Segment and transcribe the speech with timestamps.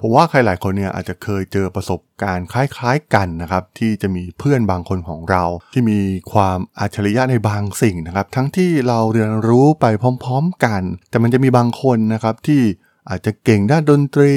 [0.00, 6.00] ผมว่าใครหลายคนเนี่ยอาจจะเคยเจอประสบการณ์คล้ายๆกันนะครับ ที่จะมีเพื่อนบางคนของเรา ที่มี
[6.32, 12.62] ความอัจฉริยะในบางสิ่งนะครับ ทั้งที่เราเรียนรู้ไปพร้อม ๆกัน แต่มันจะมีบางคนนะครับที่
[13.10, 14.34] อาจจะเก่งด้านดนตรี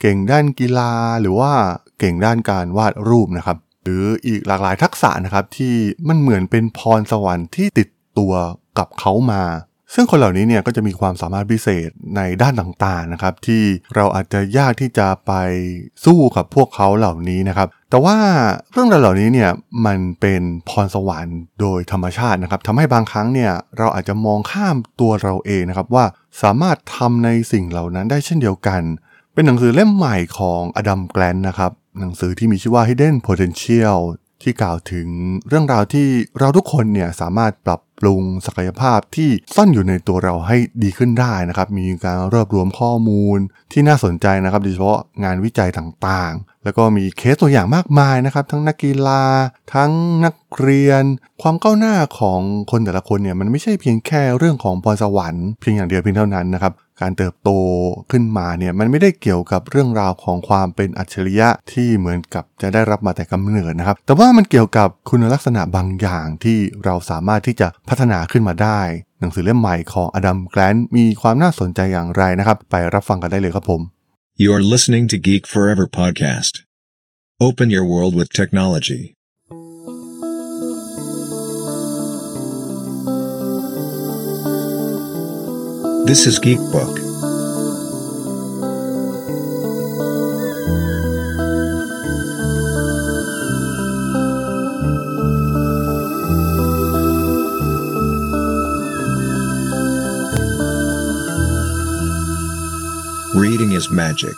[0.00, 1.52] เก่งด้านกีฬา หรือว่า
[1.98, 5.74] เก่งด้านการวาดรูปนะครับ หรืออีกหลากหลายทักษะนะครับที่
[6.08, 7.88] มันเหมือนเป็นพรสวรรค์ที่ติด
[8.18, 8.32] ตัว
[8.78, 9.42] กับเขามา
[9.94, 13.62] ซึ่งคนเหล่านี้เนี่ยก็จะมีความสามารถพิเศษในด้านต่างๆนะครับที่
[13.94, 15.32] เราอาจจะยากที่จะไป
[16.04, 18.16] สู้กับพวกเขาเหล่านี้นะครับแต่ว่า
[18.72, 19.50] เรื่องราวเหล่านี้เนี่ย
[19.86, 26.04] มันเป็นพรสวรรค์โดยธรรมชาตินะครับทำให้บางครั้งเนี่ยเราอาจจะมองข้ามตัวเราเองนะครับว่า
[26.42, 28.82] สามารถทำในสิ่งเหล่านั้นได้เช่นเดียวกัน
[29.34, 34.00] เป็นหนังสือเล่มใหม่ของอดัมแกลนนะครับหนังสือที่มีชื่อว่า Hidden Potential
[34.42, 35.08] ที่กล่าวถึง
[35.48, 43.38] เรื่องราวที่เราทุกคนเนี่ยสามารถปรับปรุงศักยภาพที่ซ่อนอยู่ในตัวเราให้ดีขึ้นได้นะครับ มีการรวบรวมข้อมูล
[43.72, 49.22] ที่น่าสนใจนะครับ โดยเฉพาะงานวิจัยต่างๆ แล้วก็มีเคสตัวอย่างมากมายนะครับ ทั้งนักกีฬา
[49.74, 49.92] ทั้ง
[50.24, 51.02] นักเรียน
[51.42, 57.50] ความก้าวหน้าของคนแต่ละคนเนี่ยมันไม่ใช่เพียงแค่เรื่องของพรสวรรค์เพียงอย่างเดียวเพียงเท่านั้นนะครับ การเติบโต
[58.10, 68.80] ขึ้นมาเนี่ยมันไม่ได้เกี่ยวกับเรื่องราวของความเป็นอัจฉริยะที่เหมือนกับจะได้รับมาแต่กำเนิดนะครับ แต่ว่ามันเกี่ยวกับคุณลักษณะบางอย่างที่เราสามารถที่จะพัฒนาขึ้นมาได้
[69.20, 73.80] หนังสือเล่มใหม่ของอดัมแกลนมีความน่าสนใจอย่างไรนะครับ ไปรับฟังกันได้เลยครับผม
[74.42, 76.54] You're listening to Geek Forever podcast.
[77.40, 79.13] Open your world with technology.
[86.08, 86.94] This is Geek Book.
[103.34, 104.36] Reading is magic.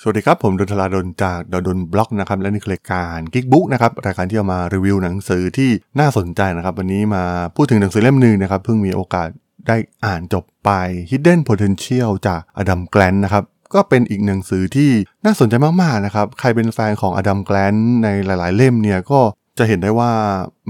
[0.00, 7.24] สวัสดีครับ ผมดนทลาดนจากดนบล็อกนะครับ และนี่คือรายการ Geek Book นะครับรายการที่เอามารีวิวหนังสือที่น่าสนใจนะครับ วันนี้มา
[7.56, 9.28] พูดถึงหนังสือเล่มหนึ่งนะครับ เพิ่งมีโอกาส
[9.68, 10.70] ได้อ่านจบไป
[11.10, 14.90] Hidden Potential จากอดัมแกลนนะครับก็เป็นอีกหนังสือที่
[15.24, 17.74] น่าสนใจมากๆนะครับ ใครเป็นแฟนของอดัมแกลน
[18.04, 19.20] ในหลายๆ เล่มเนี่ยก็
[19.58, 20.12] จะเห็นได้ว่า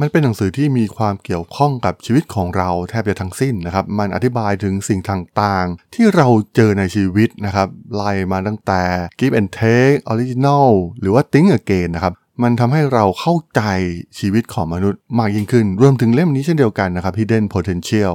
[0.01, 8.83] มันเป็นหนังสือที่มีความเกี่ยวข้องกับชีวิตของเราแทบจะทั้งสิ้นนะครับ มันอธิบายถึงสิ่งต่างๆ ที่เราเจอในชีวิตนะครับ ไล่มาตั้งแต่
[9.19, 10.71] Give and Take Original
[11.01, 13.63] หรือว่า Think Again นะครับมันทำให้เราเข้าใจ
[14.19, 18.15] ชีวิตของมนุษย์มากยิ่งขึ้น รวมถึงเล่มนี้เช่นเดียวกันนะครับ Hidden Potential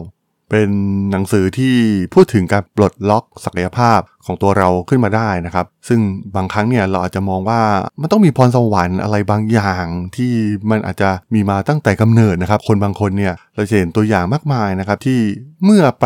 [0.49, 0.69] เป็น
[1.11, 1.75] หนังสือที่
[2.13, 5.99] พูดถึงการปลดล็อกศักยภาพของตัวเราขึ้นมาได้นะครับ ซึ่ง
[6.35, 7.61] บางครั้งเนี่ยเราอาจจะมองว่า
[8.01, 10.31] มันต้องมีพรสวรรค์อะไรบางอย่างที่
[10.71, 15.19] มันอาจจะมีมาตั้งแต่กำเนิดนะครับ คนบางคนเนี่ยเราจะเห็นตัวอย่างมากมายนะครับที่
[15.63, 16.05] เมื่อไป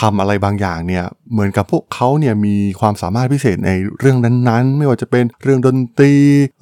[0.00, 6.14] ทำอะไรบางอย่างเนี่ยเหมือนกับพวกเขาเนี่ยมีความสามารถพิเศษในเรื่องนั้นๆ ไม่ว่าจะเป็นเรื่องดนตรี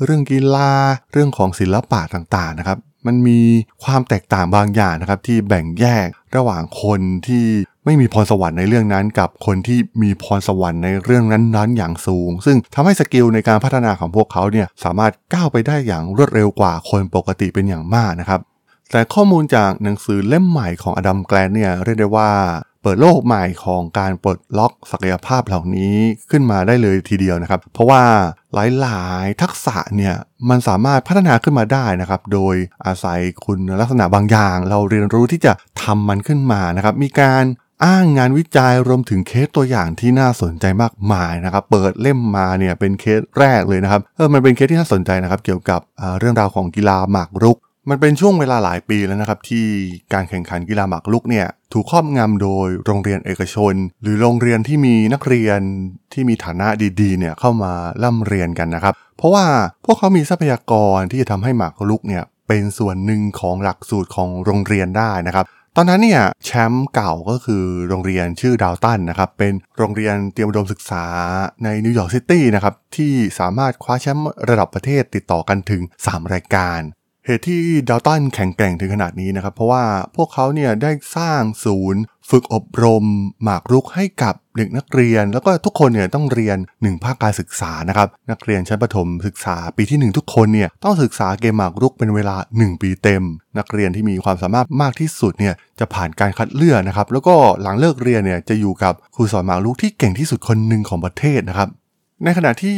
[0.05, 0.73] เรื่องกีฬา
[1.13, 3.41] เรื่องของศิลปะต่างๆนะครับ มันมี
[3.85, 7.45] ความแตกต่างบางอย่างนะครับที่แบ่งแยกระหว่างคนที่
[7.85, 18.41] ไม่มีพรสวรรค์ในเรื่องนั้นกับคนที่มีพรสวรรค์ในเรื่องนั้นๆ อย่างสูง ซึ่งทำให้สกิลในการพัฒนาของพวกเขาเนี่ยสามารถก้าวไปได้อย่างรวดเร็วกว่าคนปกติเป็นอย่างมากนะครับ
[18.91, 22.31] แต่ข้อมูลจากหนังสือเล่มใหม่ของ Adam Grant เนี่ยเรียกได้ว่า
[22.85, 25.97] เปิดโลกใหม่ของการปลดล็อกศักยภาพเหล่านี้
[26.31, 28.03] ขึ้นมาได้เลยทีเดียวนะครับ เพราะว่า
[28.55, 30.15] หลายๆ ทักษะเนี่ย
[30.51, 32.55] มันสามารถพัฒนาขึ้นมาได้นะครับ โดย
[32.87, 35.53] อาศัยคุณลักษณะบางอย่าง เราเรียนรู้ที่จะ
[35.83, 37.45] ทำมันขึ้นมานะครับ มีการ
[37.85, 45.81] อ้างงานวิจัยรวมถึงเคสตัวอย่างที่น่าสนใจมากมายนะครับ เปิดเล่มมาเนี่ยเป็นเคสแรกเลยนะครับเออมันเป็นเคสที่น่าสนใจนะครับ เกี่ยวกับ
[46.19, 47.59] เรื่องราวของกีฬาหมากรุก
[47.91, 49.67] มันเป็นช่วงเวลาหลายปีแล้วนะครับ ที่
[50.13, 55.61] การแข่งขันกีฬาหมากรุกเนี่ยถูกครอบงำโดยโรงเรียนเอกชน หรือโรงเรียนที่มีนักเรียน
[56.13, 56.69] ที่มีฐานะ
[57.01, 57.73] ดีๆเนี่ยเข้ามา
[58.05, 59.47] ล่ำเรียนกันนะครับ เพราะว่า
[59.85, 65.47] พวกเขามีทรัพยากรที่จะทำให้หมากรุกเนี่ยเป็นส่วนหนึ่งของหลักสูตรของโรงเรียนได้นะครับ
[65.77, 71.05] ตอนนั้นเนี่ยแชมป์เก่าก็คือโรงเรียนชื่อดาวตันนะครับเป็นโรงเรียนเตรียมอุดมศึกษา
[71.65, 76.81] ในนิวยอร์กซิตี้นะครับที่สามารถคว้าแชมป์ระดับประเทศติดต่อกันถึง 3 รายการ
[77.27, 79.85] เหตุที่ดาวตันแข็งแกร่งถึงขนาดนี้นะครับ เพราะว่า
[80.17, 83.05] พวกเขาเนี่ยได้สร้างศูนย์ ฝึกอบรม
[83.43, 93.23] หมากรุกให้กับเด็กนักเรียน แล้วก็ทุกคนเนี่ยต้องเรียน 1 ภาคการศึกษานะครับ นักเรียนชั้นประถมศึกษาปีที่ 1 ทุกคนเนี่ยต้องศึกษาเกมหมากรุกเป็นเวลา 1 ปีเต็ม
[93.59, 101.69] นักเรียนที่มีความสามารถมากที่สุดเนี่ยจะผ่านการคัดเลือกนะครับแล้วก็หลังเลิกเรียนเนี่ยจะอยู่กับครูสอนหมากรุกที่เก่งที่สุดคนหนึ่งของประเทศนะครับ
[102.23, 102.77] ในขณะที่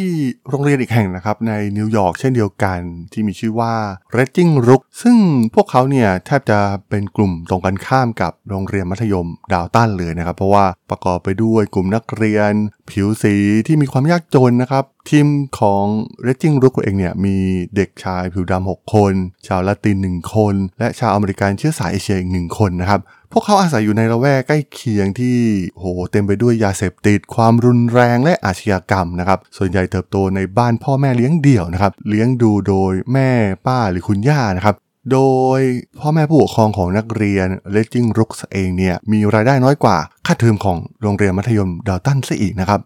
[0.49, 2.81] โรงเรียนอีกแห่งนะครับในนิวยอร์กเช่นเดียวกัน
[3.13, 3.75] ที่มีชื่อว่า
[4.17, 5.17] r e d g i n g r o o k ซึ่ง
[5.55, 12.53] พวกเขาเนี่ยแทบจะเป็นกลุ่มตรงกันข้ามกับโรงเรียนมัธยมดาวตันเลยนะครับ เพราะว่าประกอบไปด้วยกลุ่มนักเรียน
[12.91, 13.35] ผิวสี
[13.67, 15.27] ที่มีความยากจนนะครับ ทีม
[15.59, 15.85] ของ
[16.27, 17.37] r e d g i n g r o o k เองเนี่ยมี
[17.77, 19.13] เด็กชายผิวดำ6คน
[19.47, 23.01] ชาวละติน 1 คน และชาวอเมริกันเชื้อสายเอเชียอีกหนึ่งคนนะครับ
[23.33, 25.39] พวกเขาอาศัยอยู่ในละแวกใกล้เคียงที่
[25.73, 33.31] โหเต็มไปด้วยยาเสพติด ความรุนแรงและอาชญากรรมนะครับ ส่วนใหญ่เติบโตในบ้านพ่อแม่เลี้ยงเดี่ยวนะครับ เลี้ยงดูโดยแม่
[33.67, 34.77] ป้าหรือคุณย่านะครับ
[35.13, 35.21] โด
[35.59, 35.61] ย
[36.01, 39.97] พ่อแม่ผู้ปกครองของนักเรียนเลจิงรุกเองเนี่ยมีรายได้น้อยกว่า
[40.27, 42.81] ค่าเทอมของโรงเรียนมัธยมดาวตันซะอีกนะครับ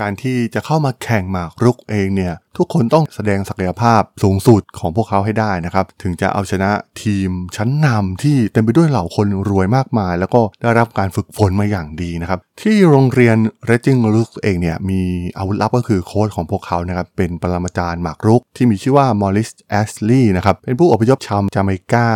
[0.00, 6.70] การที่จะเข้ามาแข่งหมากรุกเองเนี่ย ทุกคนต้องแสดงศักยภาพสูงสุดของพวกเขาให้ได้นะครับ ถึงจะเอาชนะ
[7.02, 13.36] ทีมชั้นนำที่เต็มไปด้วยเหล่าคนรวยมากมาย แล้วก็ได้รับการฝึกฝนมาอย่างดีนะครับ ที่โรงเรียน
[13.66, 15.02] Raging Rook เองเนี่ยมี
[15.38, 22.08] อาวุธลับก็คือโค้ชของพวกเขานะครับเป็นปรมาจารย์หมากรุก ที่มีชื่อว่า Maurice Ashley นะครับเป็นผู้อพยพชาวจาเมกา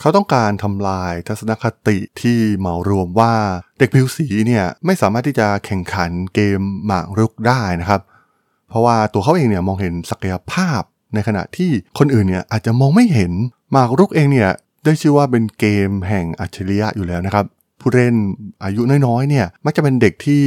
[0.00, 3.34] เขาต้องการทำลายทัศนคติที่เหมารวมว่า
[3.78, 8.00] เด็กผิวสีเนี่ยไม่สามารถที่จะแข่งขันเกมหมากรุกได้นะครับ
[8.68, 10.80] เพราะว่าตัวเขาเองเนี่ยมองเห็นศักยภาพ
[11.14, 13.32] ในขณะที่คนอื่นเนี่ยอาจจะมองไม่เห็น
[13.72, 14.50] หมากรุกเองเนี่ย
[14.84, 17.44] ได้ชื่อว่าเป็นเกมแห่งอัจฉริยะอยู่แล้วนะครับ
[17.80, 18.14] ผู้เล่น
[18.64, 20.44] อายุน้อยๆเนี่ยมักจะเป็นเด็กที่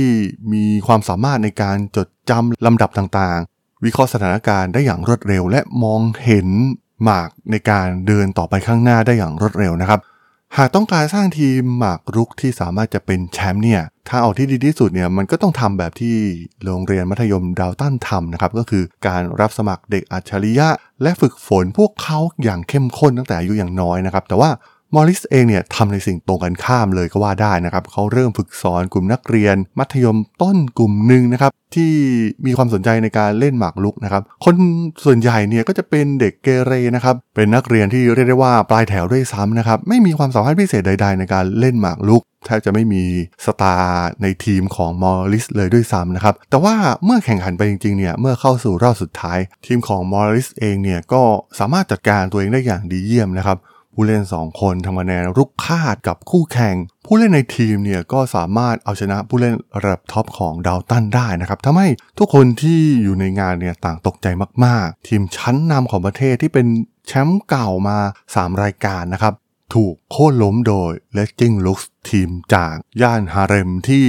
[0.53, 6.47] มีความสามารถในการจดจำลำดับต่างๆ วิเคราะห์สถานการณ์ได้อย่างรวดเร็ว และมองเห็น
[7.03, 9.99] หมากในการเดินต่อไปข้างหน้าได้อย่างรวดเร็วนะครับ
[10.55, 16.15] หากต้องการสร้างทีมหมากรุกที่สามารถจะเป็นแชมป์เนี่ยทางออกที่ดีที่สุดเนี่ยมันก็ต้องทำแบบที่
[16.63, 20.67] โรงเรียนมัธยมดาวตันทำนะครับก็คือการรับสมัครเด็กอัจฉริยะ
[21.01, 24.49] และฝึกฝนพวกเขาอย่างเข้มข้นตั้งแต่อายุอย่างน้อยนะครับแต่ว่า
[24.95, 31.91] มอริสเองเนี่ยทำในสิ่งตรงกันข้ามเลยก็ว่าได้นะครับ เขาเริ่มฝึกสอนกลุ่มนักเรียน มัธยมต้นกลุ่มหนึ่งนะครับ ที่
[32.45, 34.55] มีความสนใจในการเล่นหมากรุกนะครับ คน
[35.05, 43.03] ส่วนใหญ่เนี่ยก็จะเป็นเด็กเกเรนะครับ เป็นนักเรียนที่เรียกได้ว่าปลายแถวด้วยซ้ำนะครับ ไม่มีความสามารถพิเศษใด ๆ ในการเล่นหมากรุกแทบจะไม่มี
[43.45, 46.75] star ในทีมของ Maurice เลยด้วยซ้ำนะครับ แต่ว่า
[47.05, 51.21] เมื่อแข่งขันไปจริงๆเนี่ย เมื่อเข้าสู่รอบสุดท้าย ทีมของ Maurice เองเนี่ยก็
[51.59, 53.57] สามารถจัดการตัวเองได้อย่างดีเยี่ยมนะครับ
[53.99, 64.27] ผู้เล่น 2 คนทำคะแนนรุกฆาตกับคู่แข่ง ผู้เล่นในทีมเนี่ยก็สามารถเอาชนะผู้เล่นระดับ top ของดาวตันได้นะครับทำให้ทุกคนที่อยู่ในงานเนี่ยต่างตกใจ
[64.65, 66.67] มากๆ ทีมชั้นนำของประเทศที่เป็น
[67.07, 67.97] แชมป์เก่ามา
[68.31, 69.33] 3 รายการนะครับ
[69.73, 71.79] ถูกโค่นล้มโดยเลสจิงลุก
[72.09, 74.05] ทีมจากย่านฮาเร็มที่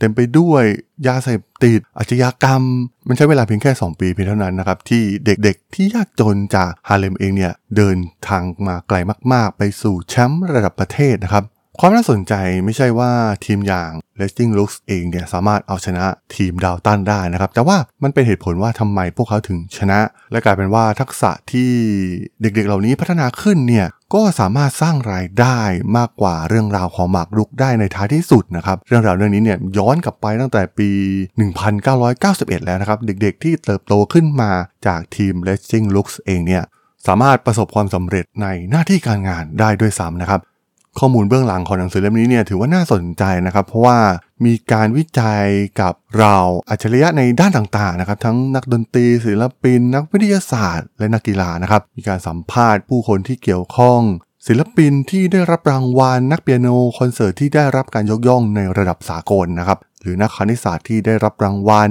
[0.00, 0.64] เต็มไปด้วย
[1.06, 2.62] ยาเสพติดอาชญากรรม
[3.08, 7.96] มันใช้เวลาเพียงแค่ 2 ปีเพียงเท่านั้นนะครับ ที่เด็กๆ ที่ยากจนจากฮาเร็มเองเนี่ย เดิน
[8.28, 8.96] ทางมาไกล
[9.32, 11.44] มากๆ ไปสู่แชมป์ระดับประเทศนะครับ
[11.78, 13.12] ความน่าสนใจไม่ใช่ว่า
[13.44, 16.04] ทีมอย่าง l e s t i n g Looks เองเนี่ยสามารถเอาชนะ
[16.34, 20.00] ทีมดาวตันได้นะครับ แต่ว่ามันเป็นเหตุผลว่าทำไมพวกเขาถึงชนะ
[20.30, 21.70] และกลายเป็นว่าทักษะที่
[22.42, 25.58] เด็กๆ เหล่านี้พัฒนาขึ้นเนี่ย ก็สามารถสร้างรายได้
[25.96, 30.90] มากกว่าเรื่องราวของหมากรุกได้ในท้ายที่สุดนะครับ เรื่องราวเรื่องนี้เนี่ยย้อนกลับไปตั้งแต่ปี
[31.98, 34.50] 1991 แล้วนะครับ เด็กๆที่เติบโตขึ้นมา
[34.86, 36.62] จากทีม l e s t i n g Looks เองเนี่ย
[37.06, 40.40] สามารถประสบความสำเร็จในหน้าที่การงานได้ด้วยซ้ำนะครับ
[40.98, 43.98] ข้อมูลเบื้องหลังของหนังสือเล่มนี้เนี่ยถือว่าน่าสนใจนะครับ เพราะว่า
[44.44, 45.44] มีการวิจัย
[45.80, 46.36] กับเรา
[46.70, 54.00] อัจฉริยะในด้านต่างๆนะครับ ทั้งนักดนตรีศิลปิน นักวิทยาศาสตร์ และนักกีฬานะครับ มีการสัมภาษณ์ผู้คนที่เกี่ยวข้อง
[54.46, 61.90] ศิลปินที่ได้รับรางวัลนักเปียโนคอนเสิร์ตที่ได้รับการยกย่องในระดับสากลนะครับ หรือนักคณิตศาสตร์ที่ได้รับรางวัล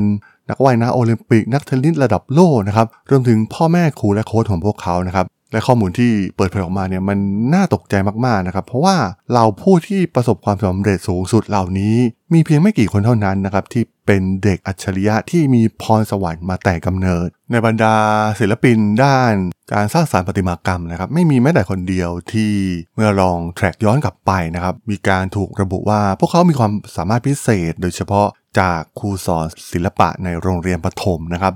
[0.50, 7.18] นักว่ายน้ำโอลิมปิกนักเทนนิสระดับโลกนะครับรวมถึงพ่อแม่ครูและโค้ชของพวกเขานะครับ และข้อมูลที่เปิดเผยออกมาเนี่ยมัน
[7.54, 8.96] น่าตกใจมากๆนะครับ เพราะว่า
[9.34, 11.96] เราผู้ที่ประสบความสำเร็จสูงสุดเหล่านี้
[12.34, 17.96] มีเพียงไม่กี่คนเท่านั้นนะครับ ที่เป็นเด็กอัจฉริยะที่มีพรสวรรค์มาแต่กำเนิด ในบรรดา
[18.40, 19.34] ศิลปินด้าน
[19.74, 22.52] การสร้างสารรค์ประติมากรรมนะครับ ไม่มีแม้แต่คนเดียวที่
[22.96, 28.28] เมื่อลองแทร็กย้อนกลับไปนะครับ มีการถูกระบุว่าพวกเขามีความสามารถพิเศษ โดยเฉพาะ
[28.60, 31.54] จากครูสอนศิลปะในโรงเรียนประถมนะครับ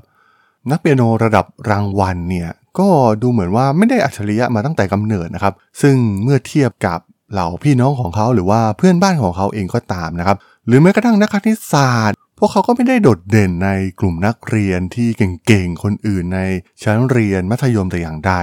[0.72, 2.89] นักเปียโนระดับรางวัลเนี่ย ก็
[3.22, 7.00] ดูเหมือนว่าไม่ได้อัจฉริยะมาตั้งแต่กำเนิดนะครับ ซึ่งเมื่อเทียบกับ
[7.32, 10.38] เหล่าพี่น้องของเขาหรือว่าเพื่อนบ้านของเขาเองก็ตามนะครับ
[10.68, 16.39] หรือแม้กระทั่งนักคณิตศาสตร์ พวกเขาก็ไม่ได้โดดเด่นในกลุ่มนักเรียนที่เก่งๆ คนอื่นใน
[16.84, 18.34] ชั้นเรียนมัธยมแต่อย่างใด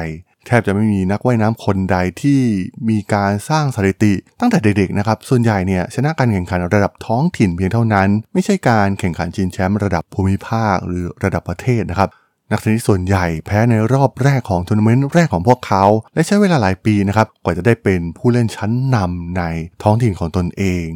[0.47, 2.41] แทบจะไม่มีนักว่ายน้ำคนใดที่
[2.89, 12.09] มีการสร้างสถิติตั้งแต่เด็กๆนะครับ ส่วนใหญ่เนี่ยชนะการแข่งขันระดับท้องถิ่นเพียงเท่านั้น ไม่ใช่การแข่งขันชิงแชมป์ระดับภูมิภาคหรือระดับประเทศนะครับ
[12.53, 19.43] นักเทนนิสส่วนใหญ่แพ้ในรอบแรกของทัวร์นาเมนต์แรกของพวกเขา และใช้เวลาหลายปีนะครับกว่าจะได้เป็นผู้เล่นชั้นนำใน
[19.83, 20.87] ท้องถิ่นของตนเอง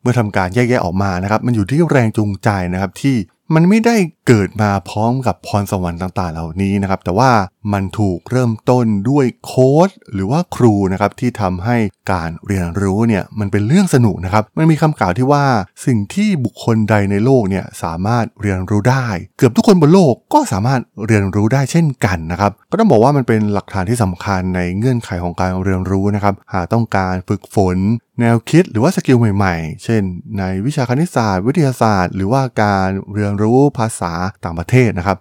[0.00, 3.16] เมื่อทำการแยกแยะออกมานะครับมันอยู่ที่แรงจูงใจนะครับที่
[3.54, 7.30] มันไม่ได้เกิดมาพร้อมกับพรสวรรค์ต่างๆ เหล่านี้นะครับ แต่ว่า
[7.72, 11.76] มันถูกเริ่มต้นด้วยโค้ดหรือว่าครูนะครับที่ทำให้
[12.12, 15.44] การเรียนรู้เนี่ยมันเป็นเรื่องสนุกนะครับ มันมีคำกล่าวที่ว่า
[15.86, 19.06] สิ่งที่บุคคลใดในโลกเนี่ยสามารถเรียนรู้ได้
[19.38, 27.76] เกือบทุกคนบนโลกก็สามารถเรียนรู้ได้เช่นกันนะครับ ก็ต้องบอกว่ามันเป็นหลักฐานที่สำคัญในเงื่อนไขของการเรียนรู้นะครับ หากต้องการฝึกฝน
[28.20, 30.02] แนวคิดหรือว่าสกิลใหม่ๆ เช่น
[30.38, 34.12] ในวิชาคณิตศาสตร์ วิทยาศาสตร์ หรือว่าการเรียนรู้ภาษา
[34.44, 35.16] ต่างประเทศนะครับ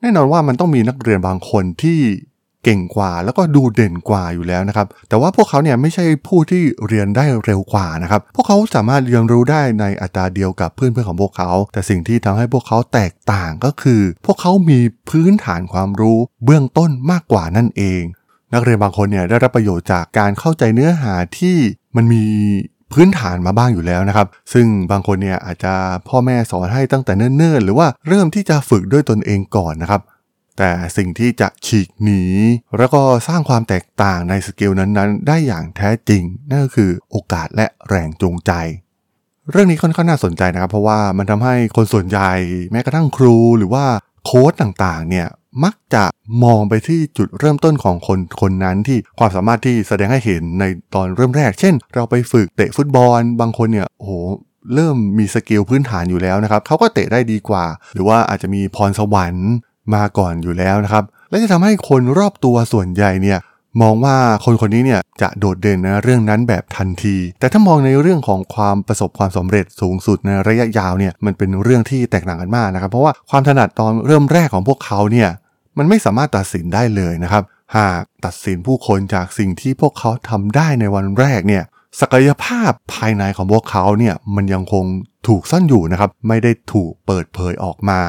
[0.00, 2.00] แน่นอนว่ามันต้องมีนักเรียนบางคนที่
[2.64, 14.78] เก่งกว่าแล้วก็ดูเด่นกว่าอยู่แล้วนะครับ แต่ว่าพวกเขาเนี่ยไม่ใช่ผู้ที่เรียนได้เร็วกว่านะครับ พวกเขาสามารถเรียนรู้ได้ในอัตราเดียวกับเพื่อนๆของพวกเขา แต่สิ่งที่ทำให้พวกเขาแตกต่างก็คือ พวกเขามี
[15.10, 18.02] พื้นฐานความรู้เบื้องต้นมากกว่านั่นเอง
[18.54, 21.56] นักเรียนบางคนเนี่ยได้รับประโยชน์จากการเข้าใจเนื้อหาที่
[21.96, 22.24] มันมี
[22.92, 25.74] พื้นฐานมาบ้างอยู่แล้วนะครับ ซึ่งบางคนเนี่ยอาจจะ
[26.08, 30.00] พ่อแม่สอนให้ตั้งแต่เนิ่นๆ หรือว่าเริ่มที่จะฝึกด้วยตนเองก่อนนะครับ
[30.58, 32.22] แต่สิ่งที่จะฉีกหนี
[32.78, 38.52] แล้วก็สร้างความแตกต่างในสกิลนั้นๆ ได้อย่างแท้จริง นั่นก็คือโอกาสและแรงจูงใจ
[39.50, 42.32] เรื่องนี้ค่อนข้างน่าสนใจนะครับ เพราะว่ามันทำให้คนส่วนใหญ่
[42.72, 43.84] แม้กระทั่งครูหรือว่า
[44.24, 45.26] โค้ดต่างๆ เนี่ย
[45.64, 46.04] มักจะ
[46.44, 50.64] มองไปที่จุดเริ่มต้นของคนคนนั้นที่ความสามารถที่แสดงให้เห็นใน
[50.94, 54.12] ตอนเริ่มแรก เช่น เราไปฝึกเตะฟุตบอล บางคนเนี่ยโอ้โห
[54.74, 57.64] เริ่มมีสกิลพื้นฐานอยู่แล้วนะครับเขาก็เตะได้ดีกว่า
[57.94, 59.50] หรือว่าอาจจะมีพรสวรรค์
[59.94, 63.38] มาก่อนอยู่แล้วนะครับ และจะทำให้คนรอบตัวส่วนใหญ่เนี่ย
[63.80, 75.28] มองว่าคนคนนี้เนี่ยจะโดดเด่นในเรื่องนั้นแบบทันที แต่ถ้ามองในเรื่องของความประสบความสำเร็จสูงสุดในระยะยาวเนี่ยมันเป็นเรื่องที่แตกต่างกันมากนะครับ เพราะว่าความถนัดตอนเริ่มแรกของพวกเขาเนี่ย
[75.78, 77.42] มันไม่สามารถตัดสินได้เลยนะครับ
[77.76, 81.64] หากตัดสินผู้คนจากสิ่งที่พวกเขาทำได้ในวันแรกเนี่ย
[82.00, 84.84] ศักยภาพภายในของพวกเขาเนี่ยมันยังคง
[85.28, 88.00] ถูกซ่อนอยู่นะครับ ไม่ได้ถูกเปิดเผยออกมา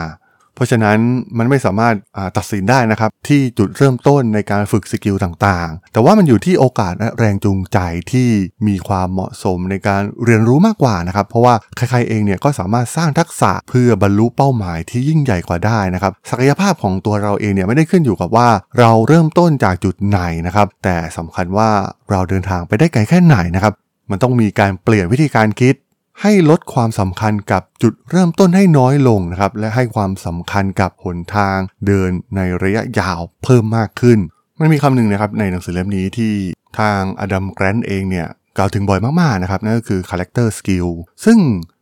[0.62, 0.98] ราะฉะนั้น
[1.38, 1.96] มันไม่สามารถ
[2.38, 7.78] ตัดสินได้นะครับที่จุดเริ่มต้นในการฝึกสกิลต่างๆ แต่ว่ามันอยู่ที่โอกาสและแรงจูงใจ
[8.12, 8.30] ที่
[8.68, 18.50] มีความเหมาะสมในการเรียนรู้มากกว่านะครับ เพราะว่าใครๆเองเนี่ยก็สามารถสร้างทักษะเพื่อบรรลุเป้าหมายที่ยิ่งใหญ่กว่าได้นะครับศักยภาพของตัวเราเองเนี่ยไม่ได้ขึ้นอยู่กับว่า
[18.80, 21.70] เราเริ่มต้นจากจุดไหนนะครับ แต่สำคัญว่า
[22.12, 23.74] เราเดินทางไปได้ไกลแค่ไหนนะครับ
[24.12, 25.76] มันต้องมีการเปลี่ยนวิธีการคิด
[26.22, 34.20] ให้ลดความสำคัญกับจุดเริ่มต้นให้น้อยลงนะครับและให้ความสำคัญกับหนทางเดินในระยะยาวเพิ่มมากขึ้น
[34.60, 36.34] มันมีคำหนึ่งนะครับในหนังสือเล่มนี้ที่
[36.80, 38.28] ทางอดัมแกรนด์เองเนี่ย
[38.58, 40.90] กล่าวถึงบ่อยมากๆนะครับนั่นก็คือ character skill
[41.26, 41.38] ซึ่ง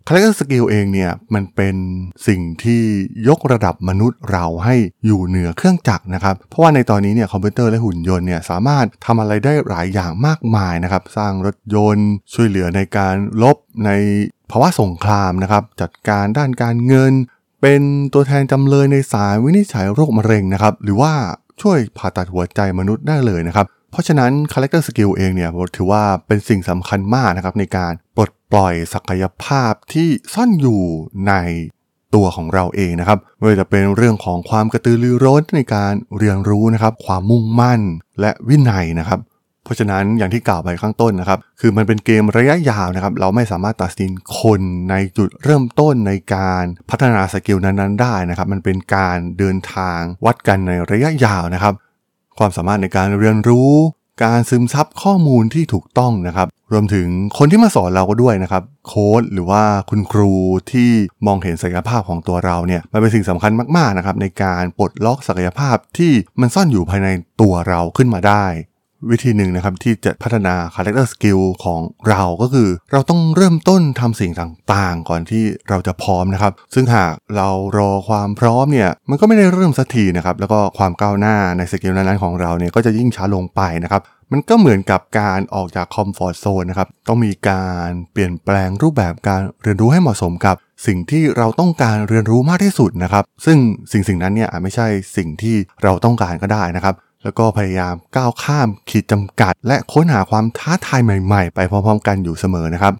[0.07, 1.75] character skill เองเนี่ยมันเป็น
[2.27, 2.81] สิ่งที่
[3.27, 4.75] ยกระดับมนุษย์เราให้
[5.05, 13.91] อยู่เหนือเครื่องจักรนะครับ เพราะว่าในตอนนี้เนี่ยคอมพิวเตอร์และหุ่นยนต์เนี่ยสามารถทำอะไรได้หลายอย่างมากมายนะครับ สร้างรถยนต์ ช่วยเหลือในการลบใน
[14.51, 17.13] ภาวะสงครามนะครับ จัดการด้านการเงิน
[17.61, 17.81] เป็น
[18.13, 21.13] ตัวแทนจำเลยในสายวินิจฉัยโรคมะเร็งนะครับ หรือว่า
[21.61, 30.83] ช่วยผ่าตัดหัวใจมนุษย์ได้เลยนะครับ เพราะฉะนั้น character skill เองเนี่ยถือว่าเป็นสิ่งสำคัญมากนะครับในการปลดปล่อยศักยภาพที่ซ่อนอยู่
[31.27, 31.33] ใน
[32.15, 37.81] ตัวของเราเองนะครับไม่ว่าจะเป็นเรื่องของความกระตือรือร้นในการเรียนรู้นะครับ ความมุ่งมั่น
[38.19, 39.19] และวินัยนะครับ
[39.63, 51.73] เพราะฉะนั้นอย่างที่กล่าวไปข้างต้นนะครับ คือมันเป็นเกมระยะยาวนะครับ เราไม่สามารถตัดสินคนในจุดเริ่มต้นในการพัฒนาสกิลนั้นๆได้นะครับ มันเป็นการเดินทางวัดกันในระยะยาวนะครับ
[52.39, 53.71] ความสามารถในการเรียนรู้
[54.23, 60.33] การซึมซับข้อมูลที่ถูกต้องนะครับ รวมถึงคนที่มาสอนเราก็ด้วยนะครับ โค้ดหรือว่าคุณครู
[60.71, 60.89] ที่
[61.25, 67.07] มองเห็นศักยภาพของตัวเราเนี่ยมันเป็นสิ่งสำคัญมากๆนะครับในการปลดล็อกศักยภาพที่มันซ่อนอยู่ภายใน
[67.41, 68.45] ตัวเราขึ้นมาได้
[69.11, 84.01] วิธีหนึ่งนะครับที่จะพัฒนา character skill ของเราก็คือ เราต้องเริ่มต้นทำสิ่งต่างๆ ก่อนที่เราจะพร้อมนะครับ ซึ่งหากเรารอความพร้อมเนี่ยมันก็ไม่ได้เริ่มสักทีนะครับแล้วก็ความก้าวหน้าในสกิลนั้นๆของเราเนี่ยก็จะยิ่งช้าลงไปนะครับ
[84.31, 90.55] มันก็เหมือนกับการออกจากคอมฟอร์ทโซนนะครับต้องมีการเปลี่ยนแปลงรูปแบบการเรียนรู้ให้เหมาะสมกับ
[90.87, 93.57] สิ่งที่เราต้องการเรียนรู้มากที่สุดนะครับ ซึ่ง
[93.91, 94.87] สิ่งสิ่งนั้นเนี่ยอาจไม่ใช่
[95.17, 102.93] สิ่งที่เราต้องการก็ได้นะครับ แล้วก็พยายามก้าวข้ามขีดจำกัด และค้นหาความท้าทายใหม่ๆ ไปพร้อมๆ กันอยู่เสมอนะครับ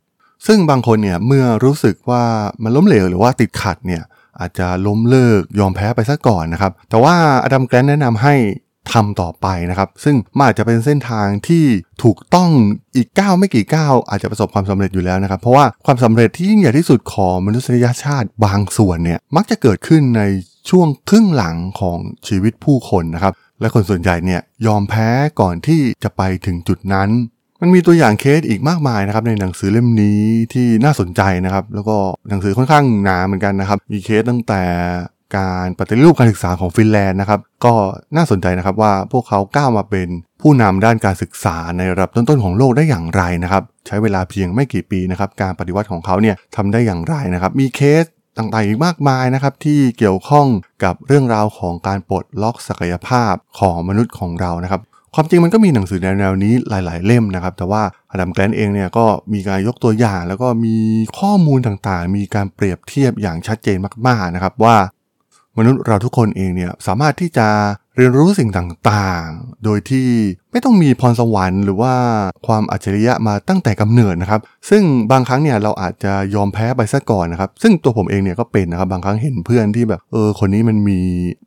[0.48, 2.24] ซึ่งบางคนเนี่ยเมื่อรู้สึกว่า
[2.64, 4.04] มันล้มเหลวหรือว่าติดขัดเนี่ย
[4.40, 8.36] อาจจะล้มเลิกยอมแพ้ไปซะก่อนนะครับ แต่ว่าอดัมแกรนแนะนำให้
[8.92, 11.66] ทำต่อไปนะครับ ซึ่งมันอาจจะเป็นเส้นทางที่
[12.04, 12.50] ถูกต้อง
[12.96, 20.24] อีกก้าวไม่กี่ก้าวอาจจะประสบความสำเร็จอยู่แล้วนะครับ เพราะว่าความสำเร็จที่ยิ่งใหญ่ที่สุดของมนุษยชาติบางส่วนเนี่ยมักจะเกิดขึ้นใน
[20.70, 21.98] ช่วงครึ่งหลังของ
[22.28, 25.10] ชีวิตผู้คนนะครับ และคนส่วนใหญ่เนี่ยยอมแพ้
[25.42, 27.10] ก่อนที่จะไปถึงจุดนั้น
[27.62, 30.22] มันมีตัวอย่างเคสอีกมากมายนะครับในหนังสือเล่มนี้
[30.54, 31.98] ที่น่าสนใจนะครับ แล้วก็
[32.30, 34.62] หนังสือค่อนข้างหนาเหมือนกันนะครับ มีเคสตั้งแต่
[35.38, 37.74] การปฏิรูปการศึกษาของฟินแลนด์นะครับ ก็
[38.16, 40.08] น่าสนใจนะครับว่าพวกเขาก้าวมาเป็น
[40.42, 48.06] ผู้นำด้านการศึกษาในระดับต้นๆของโลกได้อย่างไรนะครับ ใช้เวลาเพียงไม่กี่ปีนะครับ การปฏิวัติของเขาเนี่ยทำได้อย่างไรนะครับ มีเคส
[48.38, 50.48] ต่างๆอีกมากมายนะครับที่เกี่ยวข้อง
[50.84, 54.82] กับเรื่องราวของการปลดล็อกศักยภาพของมนุษย์ของเรานะครับ
[55.16, 57.82] ความจริงมันก็มีหนังสือแนวๆนี้หลาย ๆ เล่มนะครับ แต่ว่า
[58.12, 60.76] อดัมแกลนเองเนี่ยก็มีการยกตัวอย่าง แล้วก็มี
[61.20, 64.76] ข้อมูลต่างๆ มีการเปรียบเทียบอย่างชัดเจนมากๆนะครับว่า
[65.58, 67.48] มนุษย์เราทุกคนเองเนี่ยสามารถที่จะ
[68.00, 70.08] เรียนรู้สิ่งต่างๆ โดยที่
[70.52, 71.94] ไม่ต้องมีพรสวรรค์หรือว่า
[72.48, 81.00] ความอัจฉริยะมาตั้งแต่กำเนิดนะครับ ซึ่งบางครั้งเนี่ยเราอาจจะยอมแพ้ไปซะก่อนนะครับ ซึ่งตัวผมเองเนี่ยก็เป็นนะครับ บางครั้งเห็นเพื่อนที่แบบเออคนนี้มันมี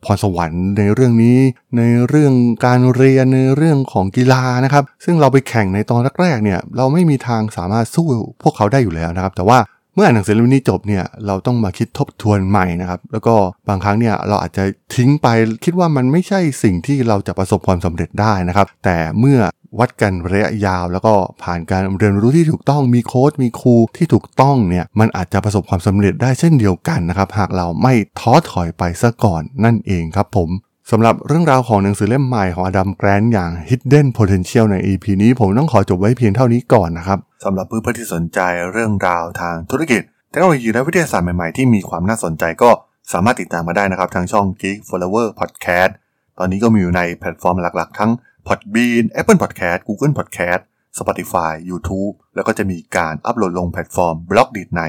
[0.05, 1.39] พรสวรรค์ในเรื่องนี้
[1.79, 2.35] ในเรื่อง
[2.67, 8.07] การเรียนในเรื่องของกีฬานะครับ ซึ่งเราไปแข่งในตอนแรกๆเนี่ยเราไม่มีทางสามารถสู้
[8.43, 9.59] พวกเขาได้อยู่แล้วนะครับ แต่ว่า
[9.95, 13.35] เมื่ออ่านหนังสือเล่มนี้จบเนี่ยเราต้องมาคิดทบทวนใหม่นะครับ แล้วก็
[13.69, 15.29] บางครั้งเนี่ยเราอาจจะทิ้งไป
[15.65, 19.39] คิดว่ามันไม่ใช่สิ่งที่เราจะประสบความสำเร็จได้นะครับ แต่เมื่อ
[19.79, 30.49] วัดกันระยะยาว แล้วก็ผ่านการเรียนรู้ที่ถูกต้องมีโค้ดมีครูที่ถูกต้องเนี่ยมันอาจจะประสบความสำเร็จได้เช่นเดียวกันนะครับ หากเราไม่ท้อถอยไปซะก่อนนั่นเองครับผม
[30.91, 38.41] สำหรับเรื่องราวของหนังสือเล่มใหม่ของอดัมแกรนอย่าง Hidden Potential ใน EP นี้ผมต้องขอจบไว้เพียงเท่านี้ก่อนนะครับสำหรับเพื่อนๆที่สนใจ
[38.73, 42.71] เรื่องราวทางธุรกิจเทคโนโลยีและวิทยาศาสตร์ใหม่ๆ ที่มีความน่าสนใจก็
[43.13, 45.93] สามารถติดตามมาได้นะครับ ทางช่อง Geek Forever Podcast
[46.39, 48.11] ตอนนี้ก็มีอยู่ในแพลตฟอร์มหลักๆ ทั้ง
[48.47, 50.61] Podbean Apple Podcast Google Podcast
[50.99, 54.81] Spotify YouTube แล้วก็จะมีการอัปโหลดลงแพลตฟอร์ม Blockdit ใน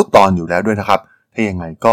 [0.00, 1.00] ทุกๆตอนอยู่แล้วด้วยนะครับ
[1.34, 1.92] ถ้ายังไงก็